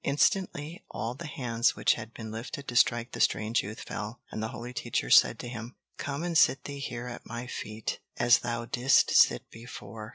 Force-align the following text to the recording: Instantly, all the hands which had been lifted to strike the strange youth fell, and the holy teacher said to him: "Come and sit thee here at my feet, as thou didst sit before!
Instantly, 0.03 0.83
all 0.89 1.13
the 1.13 1.27
hands 1.27 1.75
which 1.75 1.93
had 1.93 2.11
been 2.11 2.31
lifted 2.31 2.67
to 2.67 2.75
strike 2.75 3.11
the 3.11 3.21
strange 3.21 3.61
youth 3.61 3.81
fell, 3.81 4.19
and 4.31 4.41
the 4.41 4.47
holy 4.47 4.73
teacher 4.73 5.11
said 5.11 5.37
to 5.37 5.47
him: 5.47 5.75
"Come 5.97 6.23
and 6.23 6.35
sit 6.35 6.63
thee 6.63 6.79
here 6.79 7.05
at 7.05 7.27
my 7.27 7.45
feet, 7.45 7.99
as 8.17 8.39
thou 8.39 8.65
didst 8.65 9.11
sit 9.11 9.47
before! 9.51 10.09